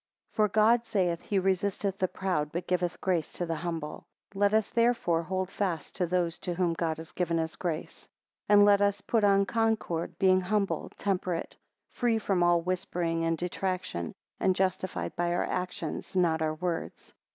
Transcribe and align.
3 0.33 0.35
For 0.35 0.47
God 0.49 0.83
saith, 0.83 1.21
he 1.21 1.37
resisteth 1.37 1.99
the 1.99 2.07
proud, 2.07 2.51
but 2.51 2.65
giveth 2.65 2.99
grace 3.01 3.31
to 3.33 3.45
the 3.45 3.57
humble. 3.57 4.07
4 4.31 4.39
Let 4.39 4.53
us 4.55 4.71
therefore 4.71 5.21
hold 5.21 5.51
fast 5.51 5.95
to 5.97 6.07
those 6.07 6.39
to 6.39 6.55
whom 6.55 6.73
God 6.73 6.97
has 6.97 7.11
given 7.11 7.37
his 7.37 7.55
grace. 7.55 8.05
5 8.47 8.57
And 8.57 8.65
let 8.65 8.81
us 8.81 9.01
put 9.01 9.23
on 9.23 9.45
concord, 9.45 10.17
being 10.17 10.41
humble, 10.41 10.89
temperate; 10.97 11.55
free 11.91 12.17
from 12.17 12.41
all 12.41 12.61
whispering 12.61 13.23
and 13.25 13.37
detraction; 13.37 14.15
and 14.39 14.55
justified 14.55 15.15
by 15.15 15.33
our 15.35 15.45
actions, 15.45 16.15
not 16.15 16.41
our 16.41 16.55
words. 16.55 17.13